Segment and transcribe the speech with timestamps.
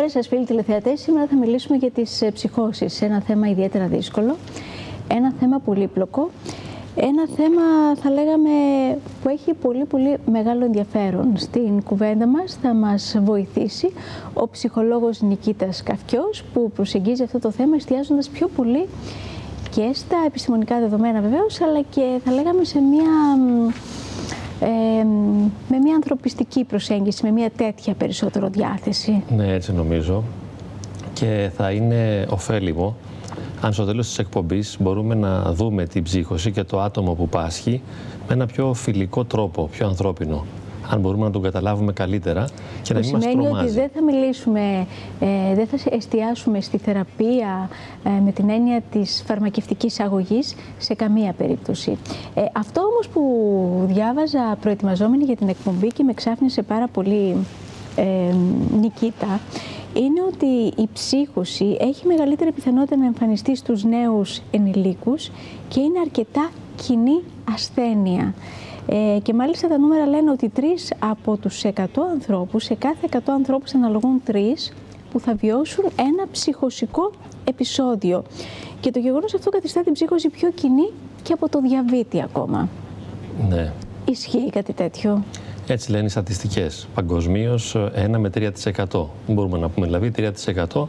[0.00, 1.00] Καλησπέρα σας φίλοι τηλεθεατές.
[1.00, 3.02] Σήμερα θα μιλήσουμε για τις ε, ψυχώσεις.
[3.02, 4.36] Ένα θέμα ιδιαίτερα δύσκολο,
[5.08, 6.30] ένα θέμα πολύπλοκο,
[6.94, 7.62] ένα θέμα
[8.02, 8.50] θα λέγαμε
[9.22, 11.32] που έχει πολύ πολύ μεγάλο ενδιαφέρον.
[11.36, 13.92] Στην κουβέντα μας θα μας βοηθήσει
[14.34, 18.88] ο ψυχολόγος Νικήτας Καυκιός που προσεγγίζει αυτό το θέμα εστιάζοντας πιο πολύ
[19.70, 23.38] και στα επιστημονικά δεδομένα βεβαίως αλλά και θα λέγαμε σε μια
[24.60, 25.04] ε,
[25.68, 29.22] με μια ανθρωπιστική προσέγγιση, με μια τέτοια περισσότερο διάθεση.
[29.36, 30.22] Ναι, έτσι νομίζω.
[31.12, 32.96] Και θα είναι ωφέλιμο
[33.60, 37.82] αν στο τέλος της εκπομπής μπορούμε να δούμε την ψύχωση και το άτομο που πάσχει
[38.28, 40.44] με ένα πιο φιλικό τρόπο, πιο ανθρώπινο
[40.90, 42.44] αν μπορούμε να τον καταλάβουμε καλύτερα
[42.82, 43.46] και να μην μας τρομάζει.
[43.46, 44.86] σημαίνει ότι δεν θα μιλήσουμε,
[45.20, 47.68] ε, δεν θα εστιάσουμε στη θεραπεία
[48.04, 51.98] ε, με την έννοια της φαρμακευτικής αγωγής σε καμία περίπτωση.
[52.34, 53.22] Ε, αυτό όμως που
[53.86, 57.36] διάβαζα προετοιμαζόμενη για την εκπομπή και με ξάφνησε πάρα πολύ
[57.96, 58.34] ε,
[58.80, 59.40] Νικήτα,
[59.94, 65.30] είναι ότι η ψύχωση έχει μεγαλύτερη πιθανότητα να εμφανιστεί στους νέους ενηλίκους
[65.68, 67.20] και είναι αρκετά κοινή
[67.54, 68.34] ασθένεια.
[68.86, 71.70] Ε, και μάλιστα τα νούμερα λένε ότι τρεις από τους 100
[72.12, 74.72] ανθρώπους, σε κάθε 100 ανθρώπους αναλογούν τρεις
[75.10, 77.10] που θα βιώσουν ένα ψυχοσικό
[77.44, 78.24] επεισόδιο.
[78.80, 80.90] Και το γεγονός αυτό καθιστά την ψύχωση πιο κοινή
[81.22, 82.68] και από το διαβήτη ακόμα.
[83.48, 83.72] Ναι.
[84.04, 85.24] Ισχύει κάτι τέτοιο;
[85.66, 86.88] Έτσι λένε οι στατιστικές.
[86.94, 89.06] Παγκοσμίως 1 με 3%.
[89.26, 90.88] Μπορούμε να πούμε δηλαδή 3%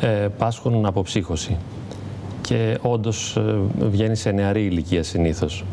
[0.00, 1.56] ε, πάσχουν από ψύχωση.
[2.40, 5.64] Και όντως ε, βγαίνει σε νεαρή ηλικία συνήθως.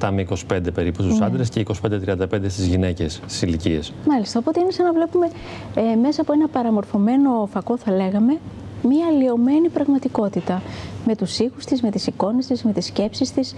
[0.00, 1.24] 17 με 25 περίπου στους ναι.
[1.24, 3.92] άντρες και 25-35 στις γυναίκες στις ηλικίες.
[4.08, 5.28] Μάλιστα, οπότε είναι σαν να βλέπουμε
[5.74, 8.38] ε, μέσα από ένα παραμορφωμένο φακό θα λέγαμε
[8.82, 10.62] μία αλλοιωμένη πραγματικότητα
[11.06, 13.54] με τους ήχους της, με τις εικόνες της, με τις σκέψεις της,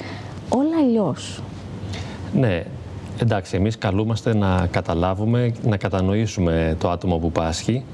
[0.49, 1.43] όλα αλλιώς.
[2.35, 2.65] Ναι,
[3.21, 7.85] εντάξει, εμείς καλούμαστε να καταλάβουμε, να κατανοήσουμε το άτομο που πάσχει,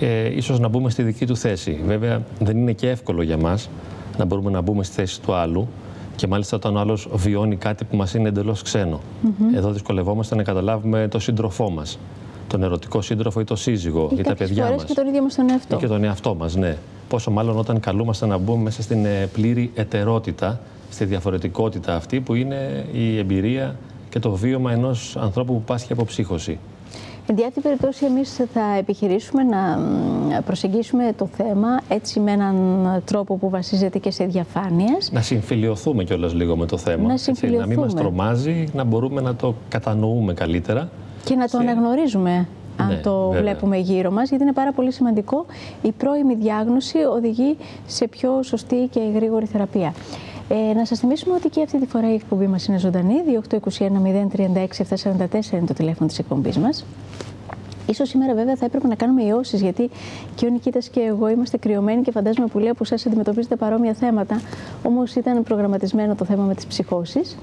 [0.00, 1.80] ε, ίσως να μπούμε στη δική του θέση.
[1.86, 3.68] Βέβαια, δεν είναι και εύκολο για μας
[4.18, 5.68] να μπορούμε να μπούμε στη θέση του άλλου,
[6.16, 9.00] και μάλιστα όταν ο άλλος βιώνει κάτι που μας είναι εντελώς ξένο.
[9.54, 11.98] Εδώ δυσκολευόμαστε να καταλάβουμε το σύντροφό μας.
[12.48, 14.84] Τον ερωτικό σύντροφο ή το σύζυγο ή, ή τα παιδιά μας.
[14.84, 15.76] Και τον ίδιο μας τον εαυτό.
[15.76, 16.76] Ή και τον εαυτό μας, ναι.
[17.08, 20.60] Πόσο μάλλον όταν καλούμαστε να μπούμε μέσα στην ε, πλήρη ετερότητα,
[20.90, 23.76] στη διαφορετικότητα αυτή που είναι η εμπειρία
[24.08, 26.58] και το βίωμα ενός ανθρώπου που πάσχει από ψύχωση.
[27.28, 29.78] Εν διάτη περιπτώσει, εμείς θα επιχειρήσουμε να
[30.42, 32.56] προσεγγίσουμε το θέμα έτσι με έναν
[33.04, 34.96] τρόπο που βασίζεται και σε διαφάνεια.
[35.10, 37.06] Να συμφιλειωθούμε κιόλας λίγο με το θέμα.
[37.06, 40.88] Να, έτσι, να μην μας τρομάζει, να μπορούμε να το κατανοούμε καλύτερα.
[41.24, 45.46] Και να το αναγνωρίζουμε αν ναι, το βλέπουμε γύρω μας, γιατί είναι πάρα πολύ σημαντικό.
[45.82, 47.56] Η πρώιμη διάγνωση οδηγεί
[47.86, 49.94] σε πιο σωστή και γρήγορη θεραπεία.
[50.48, 53.14] Ε, να σας θυμίσουμε ότι και αυτή τη φορά η εκπομπή μας είναι ζωντανή.
[53.50, 56.84] 2821-036-744 είναι το τηλέφωνο της εκπομπής μας.
[57.94, 59.90] σω σήμερα βέβαια θα έπρεπε να κάνουμε ιώσεις, γιατί
[60.34, 64.40] και ο Νικήτας και εγώ είμαστε κρυωμένοι και φαντάζομαι πολλοί από εσάς αντιμετωπίζετε παρόμοια θέματα.
[64.82, 67.36] Όμως ήταν προγραμματισμένο το θέμα με τις ψυχώσεις.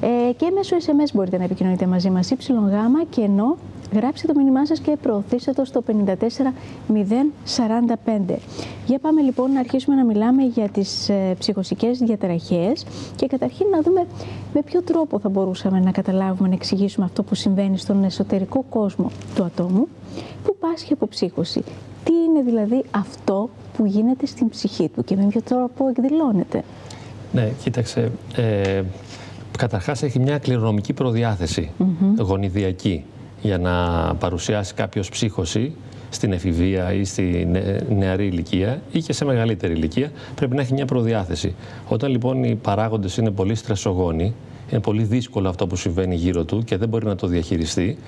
[0.00, 2.32] Ε, και μέσω SMS μπορείτε να επικοινωνείτε μαζί μας.
[2.48, 3.56] γάμα και ενώ
[3.94, 5.92] Γράψτε το μήνυμά σας και προωθήστε το στο 54045.
[8.86, 13.82] Για πάμε λοιπόν να αρχίσουμε να μιλάμε για τις ε, ψυχοσικές διαταραχές και καταρχήν να
[13.82, 14.06] δούμε
[14.54, 19.10] με ποιο τρόπο θα μπορούσαμε να καταλάβουμε, να εξηγήσουμε αυτό που συμβαίνει στον εσωτερικό κόσμο
[19.34, 19.88] του ατόμου
[20.44, 21.62] που πάσχει από ψύχωση.
[22.04, 26.62] Τι είναι δηλαδή αυτό που γίνεται στην ψυχή του και με ποιο τρόπο εκδηλώνεται;
[27.32, 28.10] Ναι, κοίταξε.
[28.36, 28.82] Ε,
[29.58, 31.70] καταρχάς έχει μια κληρονομική προδιάθεση,
[32.18, 33.04] γονιδιακή
[33.44, 33.74] για να
[34.14, 35.72] παρουσιάσει κάποιος ψύχωση
[36.10, 37.48] στην εφηβεία ή στη
[37.88, 41.54] νεαρή ηλικία ή και σε μεγαλύτερη ηλικία, πρέπει να έχει μια προδιάθεση.
[41.88, 44.34] Όταν λοιπόν οι παράγοντες είναι πολύ στρεσογόνοι,
[44.70, 47.98] είναι πολύ δύσκολο αυτό που συμβαίνει γύρω του και δεν μπορεί να το διαχειριστεί.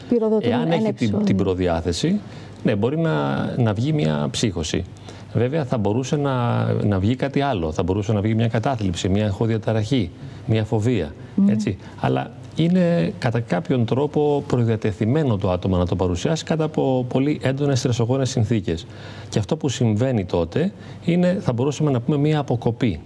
[0.40, 2.20] Εάν έχει την, την προδιάθεση,
[2.64, 4.84] ναι, μπορεί να, να βγει μια ψύχωση.
[5.32, 7.72] Βέβαια θα μπορούσε να, να βγει κάτι άλλο.
[7.72, 10.10] Θα μπορούσε να βγει μια κατάθλιψη, μια εγχώδια ταραχή,
[10.46, 11.14] μια φοβία.
[11.48, 11.76] Έτσι.
[12.00, 17.78] Αλλά είναι κατά κάποιον τρόπο προδιατεθειμένο το άτομο να το παρουσιάσει κατά από πολύ έντονες
[17.78, 18.86] στρεσογόνες συνθήκες.
[19.28, 20.72] Και αυτό που συμβαίνει τότε
[21.04, 23.00] είναι, θα μπορούσαμε να πούμε, μια αποκοπή.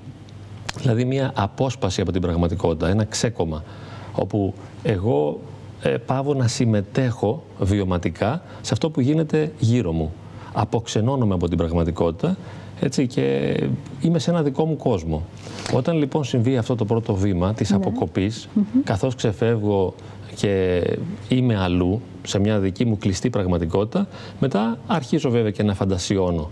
[0.78, 3.64] Δηλαδή μια απόσπαση από την πραγματικότητα, ένα ξέκομα,
[4.14, 5.40] όπου εγώ
[5.82, 10.12] ε, πάω να συμμετέχω βιωματικά σε αυτό που γίνεται γύρω μου.
[10.52, 12.36] Αποξενώνομαι από την πραγματικότητα
[12.80, 13.56] έτσι, και
[14.00, 15.22] είμαι σε ένα δικό μου κόσμο.
[15.74, 17.76] Όταν λοιπόν συμβεί αυτό το πρώτο βήμα της ναι.
[17.76, 18.48] αποκοπής,
[18.84, 19.94] καθώς ξεφεύγω
[20.34, 20.82] και
[21.28, 24.08] είμαι αλλού, σε μια δική μου κλειστή πραγματικότητα,
[24.40, 26.50] μετά αρχίζω βέβαια και να φαντασιώνω.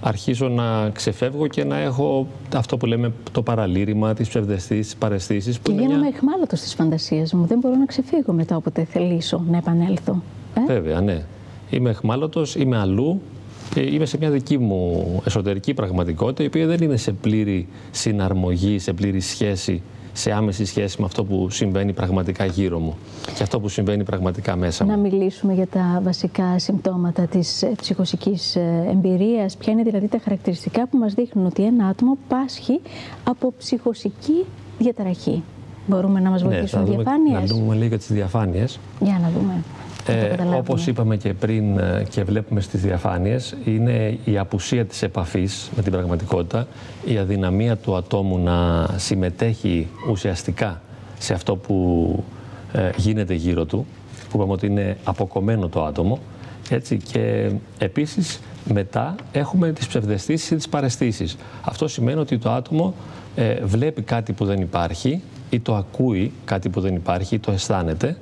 [0.00, 5.58] Αρχίζω να ξεφεύγω και να έχω αυτό που λέμε το παραλήρημα, τις ψευδεστήσεις, τις παρεστήσεις.
[5.58, 6.12] Και γίνομαι μια...
[6.14, 7.46] εχμάλωτος στις φαντασίες μου.
[7.46, 10.22] Δεν μπορώ να ξεφύγω μετά όποτε θελήσω να επανέλθω.
[10.54, 11.24] Ε; Βέβαια, ναι.
[11.70, 13.35] Είμαι εχμάλωτος, είμαι αλλού, ε,
[13.76, 18.92] είμαι σε μια δική μου εσωτερική πραγματικότητα, η οποία δεν είναι σε πλήρη συναρμογή, σε
[18.92, 19.82] πλήρη σχέση
[20.16, 22.96] σε άμεση σχέση με αυτό που συμβαίνει πραγματικά γύρω μου
[23.36, 24.90] και αυτό που συμβαίνει πραγματικά μέσα μου.
[24.90, 29.56] Να μιλήσουμε για τα βασικά συμπτώματα της ε, ψυχοσικής ε, εμπειρίας.
[29.56, 32.80] Ποια είναι δηλαδή τα χαρακτηριστικά που μας δείχνουν ότι ένα άτομο πάσχει
[33.24, 34.44] από ψυχοσική
[34.78, 35.42] διαταραχή;
[35.86, 37.50] Μπορούμε να μας ναι, βοηθήσουν ναι, διαφάνειες.
[37.50, 38.78] Να δούμε λίγο τις διαφάνειες.
[39.00, 39.62] Για να δούμε.
[40.06, 45.70] Ε, όπως είπαμε και πριν ε, και βλέπουμε στις διαφάνειες, είναι η απουσία της επαφής
[45.76, 46.66] με την πραγματικότητα,
[47.04, 50.80] η αδυναμία του ατόμου να συμμετέχει ουσιαστικά
[51.18, 52.24] σε αυτό που
[52.72, 53.86] ε, γίνεται γύρω του,
[54.30, 56.18] που είπαμε ότι είναι αποκομμένο το άτομο,
[56.70, 58.40] έτσι, και επίσης
[58.72, 61.36] μετά έχουμε τις ψευδεστήσεις ή τις παρεστήσεις.
[61.62, 62.94] Αυτό σημαίνει ότι το άτομο
[63.36, 67.52] ε, βλέπει κάτι που δεν υπάρχει ή το ακούει κάτι που δεν υπάρχει ή το
[67.52, 68.16] αισθάνεται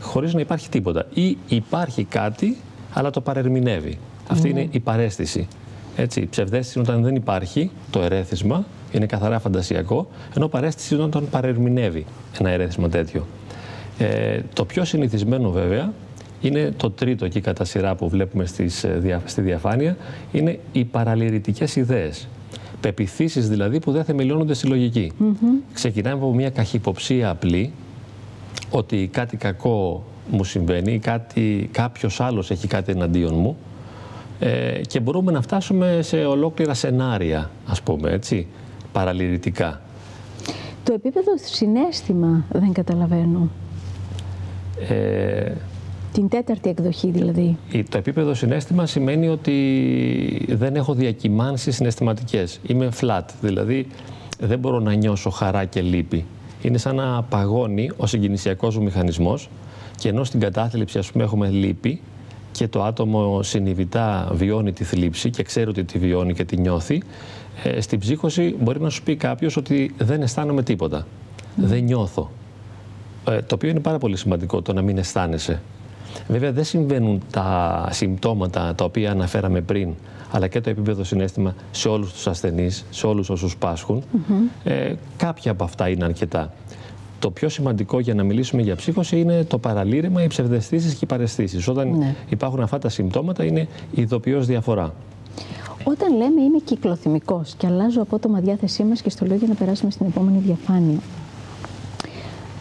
[0.00, 1.06] χωρίς να υπάρχει τίποτα.
[1.14, 2.56] Ή υπάρχει κάτι,
[2.92, 3.98] αλλά το παρερμηνεύει.
[4.28, 5.48] Αυτή είναι η παρέστηση.
[5.96, 11.02] Έτσι, η ψευδέστηση είναι όταν δεν υπάρχει το ερέθισμα, είναι καθαρά φαντασιακό, ενώ παρέστηση είναι
[11.02, 12.06] όταν παρερμηνεύει
[12.40, 13.26] ένα ερέθισμα τέτοιο.
[13.98, 15.92] Ε, το πιο συνηθισμένο βέβαια
[16.40, 19.96] είναι το τρίτο εκεί κατά σειρά που βλέπουμε στις, ε, στη διαφάνεια,
[20.32, 22.28] είναι οι παραλυρητικές ιδέες.
[22.80, 25.12] Πεπιθήσεις δηλαδή που δεν θεμελιώνονται στη λογική.
[25.20, 25.24] Mm
[25.72, 27.72] Ξεκινάμε από μια καχυποψία απλή,
[28.76, 33.56] ότι κάτι κακό μου συμβαίνει, κάτι, κάποιος άλλος έχει κάτι εναντίον μου
[34.38, 38.46] ε, και μπορούμε να φτάσουμε σε ολόκληρα σενάρια, ας πούμε, έτσι,
[38.92, 39.80] παραλυρητικά.
[40.84, 43.50] Το επίπεδο συνέστημα δεν καταλαβαίνω.
[44.88, 45.52] Ε,
[46.12, 47.56] Την τέταρτη εκδοχή δηλαδή.
[47.88, 52.60] Το επίπεδο συνέστημα σημαίνει ότι δεν έχω διακυμάνσεις συναισθηματικές.
[52.66, 53.86] Είμαι flat, δηλαδή
[54.40, 56.24] δεν μπορώ να νιώσω χαρά και λύπη
[56.66, 59.48] είναι σαν να παγώνει ο συγκινησιακός μου μηχανισμός
[59.96, 62.00] και ενώ στην κατάθλιψη ας πούμε έχουμε λύπη
[62.52, 67.02] και το άτομο συνειδητά βιώνει τη θλίψη και ξέρει ότι τη βιώνει και τη νιώθει,
[67.64, 71.06] ε, στην ψύχωση μπορεί να σου πει κάποιος ότι δεν αισθάνομαι τίποτα,
[71.56, 72.30] δεν νιώθω.
[73.28, 75.62] Ε, το οποίο είναι πάρα πολύ σημαντικό το να μην αισθάνεσαι.
[76.28, 79.94] Βέβαια δεν συμβαίνουν τα συμπτώματα τα οποία αναφέραμε πριν,
[80.30, 84.02] αλλά και το επίπεδο συνέστημα σε όλους τους ασθενείς, σε όλους όσους πάσχουν.
[84.64, 86.52] ε, κάποια από αυτά είναι αρκετά.
[87.18, 91.06] Το πιο σημαντικό για να μιλήσουμε για ψύχωση είναι το παραλήρημα, οι ψευδεστήσεις και οι
[91.06, 91.68] παρεστήσεις.
[91.68, 92.14] Όταν ναι.
[92.28, 93.60] υπάρχουν αυτά τα συμπτώματα είναι
[93.94, 94.94] η ειδοποιώς διαφορά.
[95.84, 99.90] Όταν λέμε είμαι κυκλοθυμικός και αλλάζω απότομα διάθεσή μας και στο λέω για να περάσουμε
[99.90, 100.98] στην επόμενη διαφάνεια.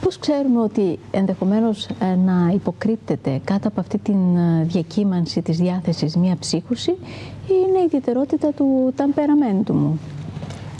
[0.05, 6.15] Πώς ξέρουμε ότι ενδεχομένως ε, να υποκρύπτεται κάτω από αυτή τη ε, διακύμανση της διάθεσης
[6.15, 9.99] μία ψύχωση ή είναι η ιδιαιτερότητα του ταμπεραμέντου μου;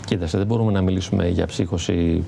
[0.06, 2.24] Κοίταξε, δεν μπορούμε να μιλήσουμε για ψύχωση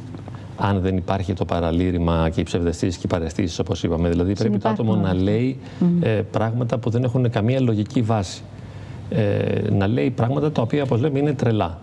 [0.56, 4.09] αν δεν υπάρχει το παραλήρημα και οι ψευδεστήσεις και οι παρεστήσεις όπως είπαμε.
[4.09, 5.59] Δηλαδή πρέπει το άτομο να λέει
[6.01, 8.43] ε, πράγματα που δεν έχουν καμία λογική βάση.
[9.11, 11.79] Ε, να λέει πράγματα τα οποία όπως λέμε είναι τρελά.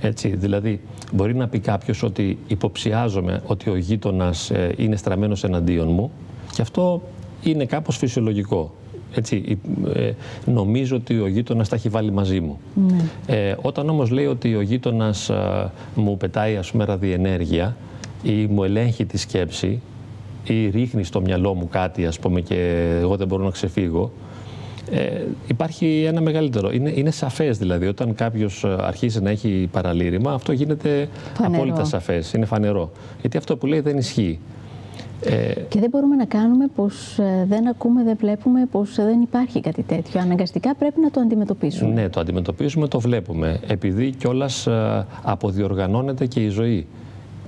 [0.00, 0.80] Έτσι, δηλαδή,
[1.12, 6.10] μπορεί να πει κάποιος ότι υποψιάζομαι ότι ο γείτονας ε, είναι στραμμένος εναντίον μου
[6.52, 7.02] και αυτό
[7.42, 8.74] είναι κάπως φυσιολογικό.
[9.14, 9.58] Έτσι,
[9.94, 10.12] ε,
[10.44, 12.58] νομίζω ότι ο γείτονας τα έχει βάλει μαζί μου.
[12.74, 13.36] Ναι.
[13.36, 15.30] Ε, όταν όμως λέει ότι ο γείτονας
[15.94, 17.76] μου πετάει ας πούμε ραδιενέργεια
[18.22, 19.80] ή μου ελέγχει τη σκέψη
[20.44, 24.12] ή ρίχνει στο μυαλό μου κάτι ας πούμε και εγώ δεν μπορώ να ξεφύγω,
[24.90, 26.70] ε, υπάρχει ένα μεγαλύτερο.
[26.72, 27.86] Είναι, είναι σαφές δηλαδή.
[27.86, 31.62] Όταν κάποιος ε, αρχίζει να έχει παραλήρημα, αυτό γίνεται φανερό.
[31.62, 32.32] απόλυτα σαφές.
[32.32, 32.90] Είναι φανερό.
[33.20, 34.38] Γιατί αυτό που λέει δεν ισχύει.
[35.24, 39.60] Ε, και δεν μπορούμε να κάνουμε πως ε, δεν ακούμε, δεν βλέπουμε, πως δεν υπάρχει
[39.60, 40.20] κάτι τέτοιο.
[40.20, 41.92] Αναγκαστικά πρέπει να το αντιμετωπίσουμε.
[41.92, 43.60] Ναι, το αντιμετωπίζουμε, το βλέπουμε.
[43.66, 44.68] Επειδή κιόλας
[45.22, 46.86] αποδιοργανώνεται και η ζωή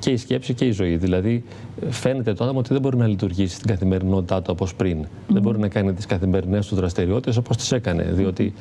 [0.02, 0.96] και η σκέψη και η ζωή.
[0.96, 1.44] Δηλαδή,
[1.90, 5.06] φαίνεται το άτομο ότι δεν μπορεί να λειτουργήσει στην καθημερινότητά του όπως πριν.
[5.28, 8.02] Δεν μπορεί να κάνει τις καθημερινές του δραστηριότητες όπως τις έκανε.
[8.02, 8.52] Διότι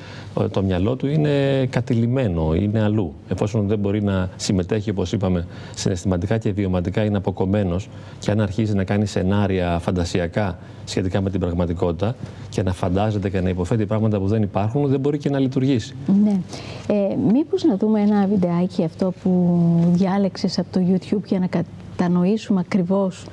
[0.51, 3.13] το μυαλό του είναι κατηλημένο, είναι αλλού.
[3.29, 8.73] Εφόσον δεν μπορεί να συμμετέχει, όπως είπαμε, συναισθηματικά και βιωματικά, είναι αποκομμένος και αν αρχίζει
[8.73, 12.15] να κάνει σενάρια φαντασιακά σχετικά με την πραγματικότητα
[12.49, 15.95] και να φαντάζεται και να υποφέρει πράγματα που δεν υπάρχουν, δεν μπορεί και να λειτουργήσει.
[16.23, 16.39] Ναι.
[16.87, 17.00] Ε,
[17.31, 19.59] Μήπως να δούμε ένα βιντεάκι αυτό που
[19.91, 23.25] διάλεξες από το YouTube για να κατανοήσουμε ακριβώς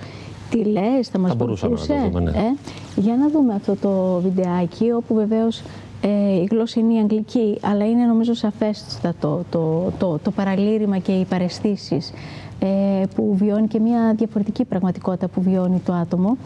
[0.50, 1.94] τι λες, θα μας θα βοηθούσε.
[1.94, 2.30] Να δούμε, ναι.
[2.30, 2.54] ε,
[3.00, 5.62] για να δούμε αυτό το βιντεάκι, όπου βεβαίως
[6.00, 11.12] ε, η γλώσσα είναι η αγγλική, αλλά είναι νομίζω σαφέστατο το, το, το, παραλήρημα και
[11.12, 12.12] οι παρεστήσεις
[12.58, 16.36] ε, που βιώνει και μια διαφορετική πραγματικότητα που βιώνει το άτομο.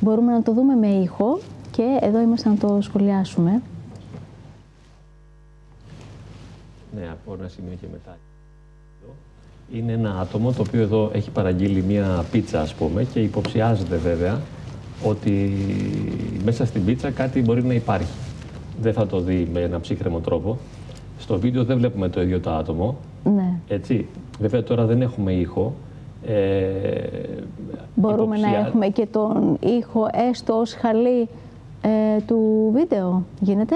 [0.00, 1.38] Μπορούμε να το δούμε με ήχο
[1.70, 3.62] και εδώ είμαστε να το σχολιάσουμε.
[6.94, 8.16] Ναι, από ένα σημείο και μετά
[9.72, 14.40] είναι ένα άτομο το οποίο εδώ έχει παραγγείλει μία πίτσα ας πούμε και υποψιάζεται βέβαια
[15.04, 15.52] ότι
[16.44, 18.12] μέσα στην πίτσα κάτι μπορεί να υπάρχει.
[18.80, 20.58] δεν θα το δει με ένα ψύχρεμο τρόπο.
[21.18, 22.96] Στο βίντεο δεν βλέπουμε το ίδιο το άτομο.
[23.24, 23.52] Ναι.
[23.68, 24.06] Έτσι.
[24.40, 25.74] Βέβαια τώρα δεν έχουμε ήχο.
[26.26, 26.32] Ε,
[27.94, 31.28] Μπορούμε υποψιά- να έχουμε και τον ήχο έστω ως χαλί
[31.82, 33.24] ε, του βίντεο.
[33.40, 33.74] Γίνεται;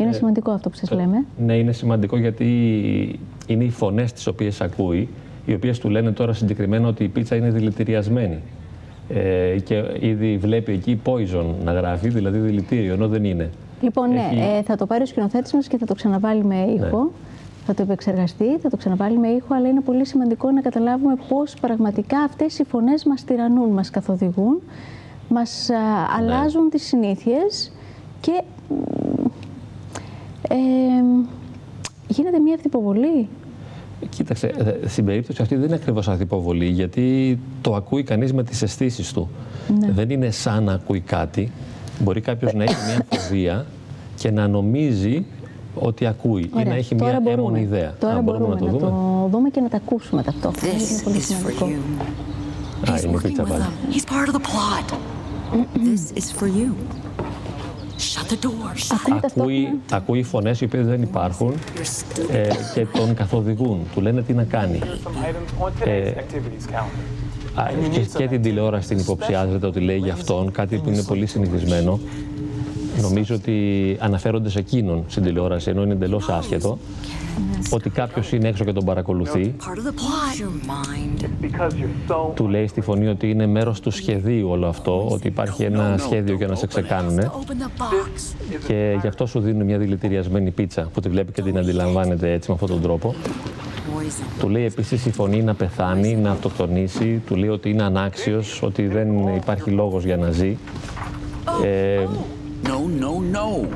[0.00, 1.24] Μ; Είναι Ε, σημαντικό αυτό που σας το- λέμε.
[1.38, 2.46] Ναι, είναι σημαντικό γιατί
[3.46, 5.08] είναι οι φωνές τις οποίες ακούει,
[5.46, 8.38] οι οποίες του λένε τώρα συγκεκριμένα ότι η πίτσα είναι δηλητηριασμένη.
[9.08, 13.50] Ε, και ήδη βλέπει εκεί poison να γράφει, δηλαδή δηλητήριο, ενώ δεν είναι.
[13.82, 14.56] Λοιπόν, ναι, Έχει- Ναι.
[14.58, 17.10] ε, θα το πάρει ο σκηνοθέτης μας και θα το ξαναβάλει με ήχο.
[17.66, 21.54] Θα το επεξεργαστεί, θα το ξαναβάλει με ήχο, αλλά είναι πολύ σημαντικό να καταλάβουμε πώς
[21.60, 24.60] πραγματικά αυτές οι φωνές μας τυραννούν, μας καθοδηγούν,
[25.28, 25.76] μας Ναι.
[25.76, 25.80] α,
[26.18, 27.72] αλλάζουν τις συνήθειες
[28.20, 28.74] και μ,
[30.54, 30.56] ε,
[32.08, 33.28] γίνεται μια αυτοποβολή.
[34.08, 34.46] Κοίταξε,
[34.82, 39.12] ε, στην περίπτωση αυτή δεν είναι ακριβώς ανθυποβολή, γιατί το ακούει κανείς με τις αισθήσεις
[39.12, 39.28] του.
[39.80, 39.90] Ναι.
[39.92, 41.50] Δεν είναι σαν να ακούει κάτι.
[42.02, 43.66] Μπορεί κάποιος να έχει μια φοβία
[44.16, 45.24] και να νομίζει
[45.74, 47.94] ότι ακούει ή να έχει τώρα μια μπορούμε, έμονη ιδέα.
[48.00, 48.78] Τώρα Α, μπορούμε, να το δούμε.
[48.78, 50.74] το δούμε και να τα ακούσουμε ταυτόχρονα.
[50.74, 51.66] γιατί είναι This πολύ is for σημαντικό.
[51.66, 52.90] you.
[52.90, 53.62] Α, He's είναι working πίτσα with πάλι.
[53.62, 53.94] them.
[53.94, 54.94] He's part of the plot.
[55.74, 56.70] This is for you.
[58.90, 59.70] Ακούει, ταυτόχρονα.
[59.92, 62.34] ακούει φωνές οι οποίες δεν υπάρχουν You're stupid.
[62.34, 63.80] ε, και τον καθοδηγούν.
[63.94, 64.78] Του λένε τι να κάνει.
[64.82, 67.60] Some items on today's activities calendar.
[67.60, 71.26] Α, και, και την τηλεόραση την υποψιάζεται ότι λέει για αυτόν, κάτι που είναι πολύ
[71.26, 72.00] συνηθισμένο.
[73.00, 76.78] Νομίζω ότι αναφέρονται σε εκείνον στην τηλεόραση, ενώ είναι εντελώς άσχετο.
[77.70, 79.54] Ότι κάποιος είναι έξω και τον παρακολουθεί.
[79.58, 80.40] Part of the plot.
[80.40, 81.44] Your mind.
[81.44, 85.26] Because you're so Του λέει στη φωνή ότι είναι μέρος του σχεδίου όλο αυτό, ότι
[85.26, 87.18] υπάρχει ένα σχέδιο για να σε ξεκάνουν.
[87.18, 88.34] Open the box.
[88.66, 92.48] Και γι' αυτό σου δίνουν μια δηλητηριασμένη πίτσα που τη βλέπει και την αντιλαμβάνεται έτσι
[92.48, 93.14] με αυτόν τον τρόπο.
[93.14, 94.40] Poison.
[94.40, 97.22] Του λέει επίσης η φωνή να πεθάνει, να αυτοκτονήσει.
[97.26, 100.56] Του λέει ότι είναι ανάξιος, ότι δεν υπάρχει λόγος για να ζει.
[101.64, 102.04] Ε,
[102.64, 103.66] No, no, no.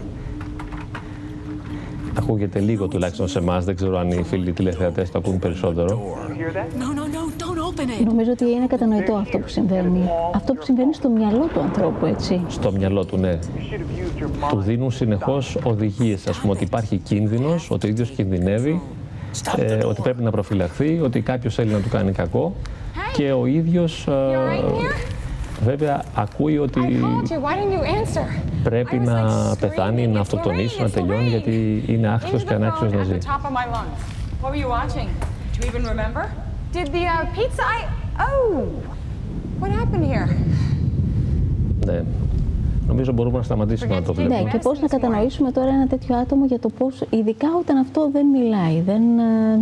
[2.19, 3.65] ακούγεται λίγο τουλάχιστον σε εμάς.
[3.65, 6.17] Δεν ξέρω αν οι φίλοι τηλεθεατές το ακούν περισσότερο.
[6.29, 6.83] hear that?
[6.83, 7.43] No, no, no.
[7.43, 8.07] Don't open it.
[8.07, 10.09] Νομίζω ότι είναι κατανοητό αυτό που συμβαίνει.
[10.35, 12.41] Αυτό που συμβαίνει στο μυαλό του ανθρώπου, έτσι.
[12.49, 13.39] Στο μυαλό του, ναι.
[13.39, 14.63] You should have used your Του mind.
[14.63, 18.81] δίνουν συνεχώς οδηγίες, ας πούμε, ότι υπάρχει κίνδυνος, ότι ο ίδιος κινδυνεύει,
[19.57, 22.55] ε, ότι πρέπει να προφυλαχθεί, ότι κάποιος θέλει να του κάνει κακό.
[23.17, 24.09] Και ο ίδιος,
[25.65, 26.81] βέβαια, ακούει ότι
[28.67, 28.91] I called you.
[28.91, 28.91] Why didn't you answer?
[28.91, 31.29] πρέπει I was, να like, πεθάνει, screaming, να "It's αυτοκτονήσει, Lorraine, να it's τελειώνει, Lorraine."
[31.31, 33.13] γιατί είναι άχθος Into και the ανάξιος phone να at ζει.
[33.13, 34.01] the top of my lungs.
[34.43, 35.09] What were you watching?
[35.53, 36.25] Do you even remember?
[36.77, 37.81] Did the uh, pizza I...
[38.29, 38.65] Oh!
[39.61, 40.29] What happened here?
[41.87, 42.03] Ναι.
[42.87, 44.51] Νομίζω μπορούμε να σταματήσουμε να το Ναι, βλέπουμε.
[44.51, 48.27] και πώς να κατανοήσουμε τώρα ένα τέτοιο άτομο για το πώς, ειδικά όταν αυτό δεν
[48.27, 49.23] μιλάει, δεν, ε,
[49.55, 49.61] ε,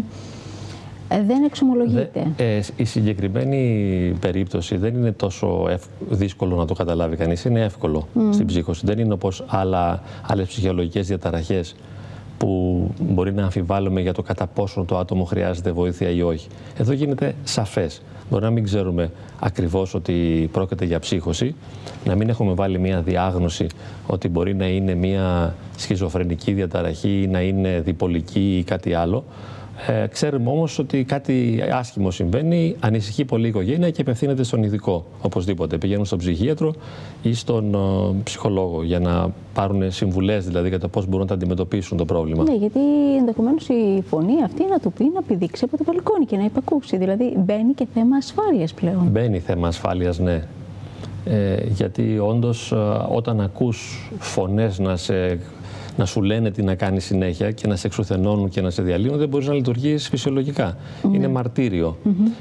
[1.27, 2.27] δεν εξομολογείται.
[2.37, 7.61] Δε- ε, η συγκεκριμένη περίπτωση δεν είναι τόσο ευ- δύσκολο να το καταλάβει κανείς, είναι
[7.61, 8.83] εύκολο στην ψύχωση.
[8.87, 11.75] Δεν είναι όπως άλλα, άλλες ψυχολογικές διαταραχές
[12.39, 16.49] που μπορεί να αμφιβάλλουμε για το κατά πόσο το άτομο χρειάζεται βοήθεια ή όχι.
[16.79, 18.03] Εδώ γίνεται σαφές.
[18.31, 21.55] Μπορεί να μην ξέρουμε ακριβώς ότι πρόκειται για ψύχωση,
[22.05, 23.67] να μην έχουμε βάλει μια διάγνωση
[24.07, 29.25] ότι μπορεί να είναι μια σχιζοφρενική διαταραχή ή να είναι διπολική ή κάτι άλλο.
[29.87, 35.05] Ε, ξέρουμε όμως ότι κάτι άσχημο συμβαίνει, ανησυχεί πολύ η οικογένεια και απευθύνεται στον ειδικό.
[35.23, 35.79] Οπωσδήποτε.
[35.79, 36.75] Πηγαίνουν στον ψυχίατρο
[37.23, 37.79] ή στον ε,
[38.23, 42.43] ψυχολόγο για να πάρουν συμβουλές δηλαδή για το πώς μπορούν να τα αντιμετωπίσουν το πρόβλημα.
[42.43, 42.81] Ναι, γιατί
[43.19, 46.97] ενδεχομένως η φωνή αυτή να του πει να πηδήξει από το μπαλκόνι και να υπακούσει.
[46.97, 49.09] Δηλαδή μπαίνει και θέμα ασφάλειας πλέον.
[49.11, 50.43] Μπαίνει θέμα ασφάλειας, ναι.
[51.25, 52.77] Ε, γιατί όντως ε,
[53.09, 55.39] όταν ακούς φωνές να, σε,
[55.97, 59.17] να σου λένε τι να κάνεις συνέχεια και να σε εξουθενώνουν και να σε διαλύουν,
[59.19, 60.77] δεν μπορείς να λειτουργείς φυσιολογικά.
[61.13, 61.97] Είναι μαρτύριο.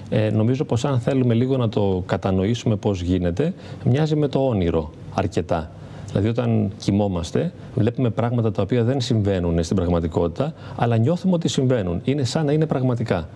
[0.09, 3.53] Ε, νομίζω πως αν θέλουμε λίγο να το κατανοήσουμε πώς γίνεται,
[3.83, 5.71] μοιάζει με το όνειρο αρκετά.
[6.07, 12.01] Δηλαδή, όταν κοιμόμαστε, βλέπουμε πράγματα τα οποία δεν συμβαίνουν στην πραγματικότητα, αλλά νιώθουμε ότι συμβαίνουν.
[12.03, 13.29] Είναι σαν να είναι πραγματικά.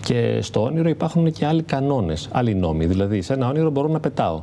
[0.00, 2.86] Και στο όνειρο υπάρχουν και άλλοι κανόνες, άλλοι νόμοι.
[2.86, 4.42] Δηλαδή, σε ένα όνειρο μπορώ να πετάω.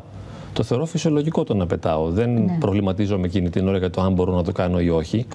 [0.55, 2.09] Το θεωρώ φυσιολογικό το να πετάω.
[2.09, 5.25] Δεν προβληματίζομαι εκείνη την ώρα για το αν μπορώ να το κάνω ή όχι.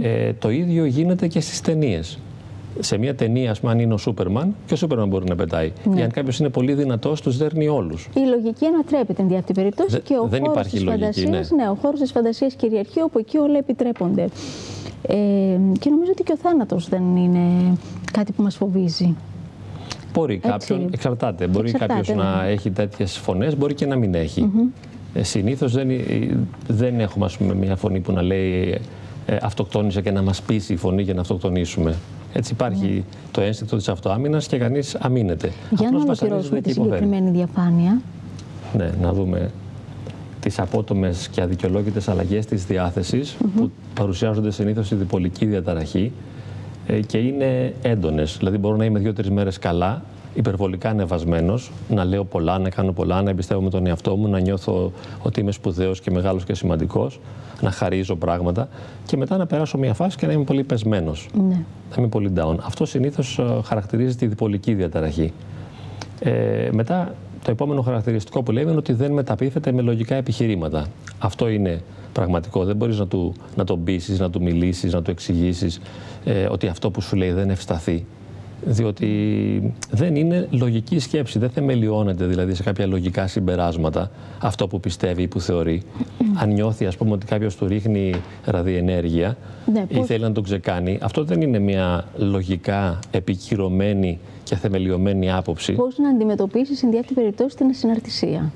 [0.00, 2.18] Ε, το ίδιο γίνεται και στις ταινίες.
[2.78, 5.72] Σε μια ταινία, ας πούμε, αν είναι ο Σούπερμαν, και ο Σούπερμαν μπορεί να πετάει.
[5.96, 8.08] Ή αν κάποιος είναι πολύ δυνατός, τους δέρνει όλους.
[8.14, 11.50] Η λογική ανατρέπει την αυτή περίπτωση Δε- και ο δεν χώρος υπάρχει της λογική, φαντασίας,
[11.50, 11.62] ναι.
[11.62, 14.22] ναι, ο χώρος της φαντασίας κυριαρχεί όπου εκεί όλα επιτρέπονται.
[15.02, 15.16] Ε,
[15.78, 17.76] και νομίζω ότι και ο θάνατος δεν είναι
[18.12, 19.14] κάτι που μας φοβίζει.
[20.14, 20.48] Μπορεί Έτσι.
[20.48, 21.46] κάποιον, εξαρτάται.
[21.46, 22.50] Μπορεί Εξαρτάται, κάποιος να ναι.
[22.50, 24.50] έχει τέτοιες φωνές, μπορεί και να μην έχει.
[25.14, 25.98] Ε, Συνήθως δεν, ε,
[26.68, 28.78] δεν έχουμε ας πούμε, μια φωνή που να λέει
[29.26, 31.94] ε, αυτοκτόνησε και να μας πείσει η φωνή για να αυτοκτονήσουμε.
[32.32, 35.52] Έτσι υπάρχει το ένστικτο της αυτοάμυνας και κανείς αμήνεται.
[35.70, 36.96] Για να Απλώς ολοκληρώσουμε βασανίζεται τη και υποφέρει.
[36.96, 38.00] συγκεκριμένη διαφάνεια.
[38.76, 39.50] Ναι, να δούμε
[40.40, 46.33] τις απότομες και αδικαιολόγητες αλλαγές της διάθεσης που παρουσιάζονται συνήθως στη διπολική διαταραχή ε,
[47.06, 48.36] και είναι έντονες.
[48.38, 50.02] Δηλαδή μπορώ να είμαι δύο-τρεις μέρες καλά,
[50.34, 54.92] υπερβολικά ανεβασμένος, να λέω πολλά, να κάνω πολλά, να εμπιστεύομαι τον εαυτό μου, να νιώθω
[55.22, 57.20] ότι είμαι σπουδαίος και μεγάλος και σημαντικός,
[57.60, 58.68] να χαρίζω πράγματα
[59.06, 61.54] και μετά να περάσω μια φάση και να είμαι πολύ πεσμένος, Ναι.
[61.90, 62.56] να είμαι πολύ down.
[62.66, 65.32] Αυτό συνήθως ε, χαρακτηρίζει τη διπολική διαταραχή.
[66.20, 70.86] Ε, μετά το επόμενο χαρακτηριστικό που λέμε είναι ότι δεν μεταπίθεται με λογικά επιχειρήματα.
[71.18, 71.82] Αυτό είναι
[72.12, 72.64] πραγματικό.
[72.64, 75.80] Δεν μπορείς να, του, να τον πείσεις, να του μιλήσεις, να του εξηγήσεις
[76.24, 78.06] ε, ότι αυτό που σου λέει δεν ευσταθεί.
[78.66, 85.22] Διότι δεν είναι λογική σκέψη, δεν θεμελιώνεται δηλαδή σε κάποια λογικά συμπεράσματα αυτό που πιστεύει
[85.22, 85.82] ή που θεωρεί.
[86.34, 89.36] Αν νιώθει, ας πούμε, ότι κάποιος του ρίχνει ραδιενέργεια
[89.72, 95.32] Ναι, ή πώς- θέλει να τον ξεκάνει, αυτό δεν είναι μια λογικά επικυρωμένη και θεμελιωμένη
[95.32, 95.72] άποψη.
[95.72, 98.52] Πώς να αντιμετωπίσεις στην διάφορη περίπτωση την ασυναρτησία.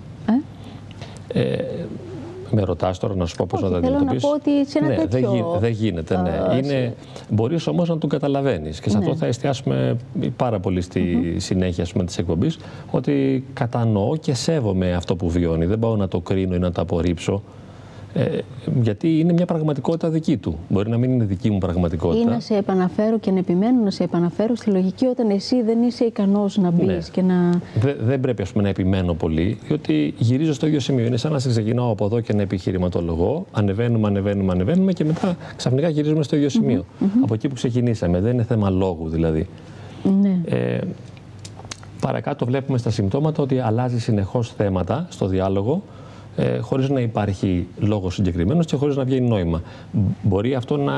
[1.33, 1.59] Ε;
[2.51, 4.29] Με ρωτάς τώρα να σου πω πώς Όχι, να τα θέλω να αντιμετωπίσεις.
[4.51, 6.17] πω ότι σε ένα ναι, τέτοιο, δεν, γι- δεν γίνεται.
[6.23, 6.29] Ναι.
[6.31, 6.95] α, Είναι,
[7.31, 9.17] μπορείς όμως να τον καταλαβαίνεις και σε αυτό Ναι.
[9.17, 9.97] θα εστιάσουμε
[10.37, 12.59] πάρα πολύ στη συνέχεια τη της εκπομπής
[12.91, 15.67] ότι κατανοώ και σέβομαι αυτό που βιώνει.
[15.67, 17.43] Δεν πάω να το κρίνω ή να το απορρίψω.
[18.15, 18.39] Ε,
[18.83, 20.59] γιατί είναι μια πραγματικότητα δική του.
[20.69, 22.31] Μπορεί να μην είναι δική μου Ή πραγματικότητα.
[22.31, 26.05] να σε επαναφέρω και να επιμένω να σε επαναφέρω στη λογική όταν εσύ δεν είσαι
[26.05, 26.99] ικανός να μπεις Ναι.
[27.13, 27.61] και να...
[27.81, 31.07] Δε- δεν πρέπει ας πούμε, να επιμένω πολύ, διότι γυρίζω στο ίδιο σημείο.
[31.07, 33.47] Είναι σαν να σε ξεκινάω από εδώ και να επιχειρηματολογώ.
[33.53, 36.85] Ανεβαίνουμε, ανεβαίνουμε, ανεβαίνουμε και μετά ξαφνικά γυρίζουμε στο ίδιο σημείο.
[37.23, 38.21] Από εκεί που ξεκινήσαμε.
[38.21, 39.47] Δεν είναι θέμα λόγου δηλαδή.
[40.23, 40.41] Ναι.
[40.57, 40.79] Ε,
[42.01, 45.83] παρακάτω βλέπουμε στα συμπτώματα ότι αλλάζει συνεχώς θέματα στο διάλογο
[46.41, 49.63] ε, χωρίς να υπάρχει λόγος συγκεκριμένος και χωρίς να βγαίνει νόημα.
[49.93, 50.95] Μπ- Μπορεί αυτό να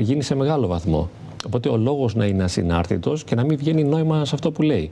[0.00, 1.08] γίνει σε μεγάλο βαθμό.
[1.46, 4.90] Οπότε ο λόγος να είναι ασυνάρτητος και να μην βγαίνει νόημα σε αυτό που λέει.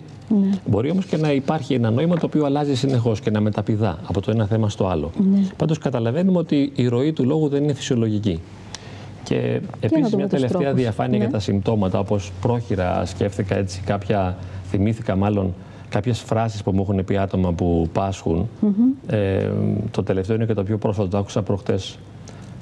[0.66, 4.21] Μπορεί όμως και να υπάρχει ένα νόημα το οποίο αλλάζει συνεχώς και να μεταπηδά από
[4.21, 5.11] το ένα θέμα στο άλλο.
[5.56, 8.41] Πάντως καταλαβαίνουμε ότι η ροή του λόγου δεν είναι φυσιολογική.
[9.25, 10.80] Και επίσης δούμε μια τους τελευταία τρόπους.
[10.82, 11.25] διαφάνεια Ναι.
[11.25, 14.36] για τα συμπτώματα, όπως πρόχειρα σκέφτηκα έτσι κάποια,
[14.71, 15.54] θυμήθηκα μάλλον
[15.93, 18.49] κάποιες φράσεις που μου έχουν πει άτομα που πάσχουν.
[19.07, 19.50] Ε,
[19.91, 21.99] το τελευταίο είναι και το πιο πρόσφατο, το άκουσα προχτές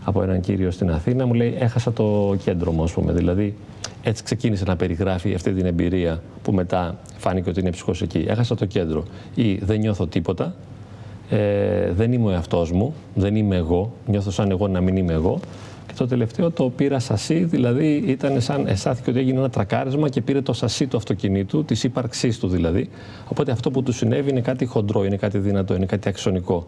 [0.05, 3.13] από έναν κύριο στην Αθήνα, μου λέει έχασα το κέντρο μου, ας πούμε.
[3.13, 3.55] Δηλαδή,
[4.03, 8.25] έτσι ξεκίνησε να περιγράφει αυτή την εμπειρία που μετά φάνηκε ότι είναι ψυχοσική.
[8.29, 10.55] Έχασα το κέντρο ή δεν νιώθω τίποτα,
[11.31, 15.13] ε, δεν είμαι ο εαυτός μου, δεν είμαι εγώ, νιώθω σαν εγώ να μην είμαι
[15.13, 15.41] εγώ.
[15.91, 20.21] Και το τελευταίο το πήρα σασί, δηλαδή ήταν σαν αισθάθηκε ότι έγινε ένα τρακάρισμα και
[20.21, 22.89] πήρε το σασί του αυτοκινήτου, της ύπαρξής του δηλαδή.
[23.29, 26.67] Οπότε αυτό που του συνέβη είναι κάτι χοντρό, είναι κάτι δυνατό, είναι κάτι αξονικό.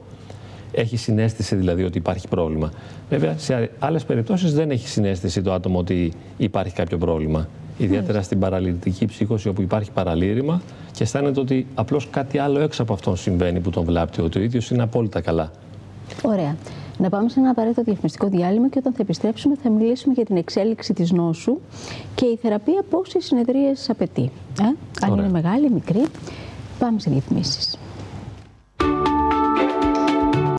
[0.72, 2.72] Έχει συνέστηση δηλαδή ότι υπάρχει πρόβλημα.
[3.08, 7.48] Βέβαια, σε άλλες περιπτώσεις δεν έχει συνέστηση το άτομο ότι υπάρχει κάποιο πρόβλημα.
[7.78, 12.92] Ιδιαίτερα στην παραλυρητική ψύχωση, όπου υπάρχει παραλήρημα και αισθάνεται ότι απλώς κάτι άλλο έξω από
[12.92, 15.50] αυτόν συμβαίνει που τον βλάπτει, ότι ο ίδιος είναι απόλυτα καλά.
[16.22, 16.56] Ωραία.
[17.02, 20.36] Να πάμε σε ένα απαραίτητο διαφημιστικό διάλειμμα και όταν θα επιστρέψουμε θα μιλήσουμε για την
[20.36, 21.58] εξέλιξη της νόσου
[22.14, 24.30] και η θεραπεία πόσες συνεδρίες απαιτεί.
[24.60, 24.64] Ε;
[25.00, 25.24] Αν Ωραία.
[25.24, 26.02] είναι μεγάλη, μικρή.
[26.78, 27.78] Πάμε σε διαφημίσεις.